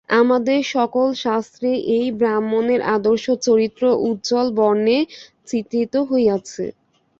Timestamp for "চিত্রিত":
5.49-5.93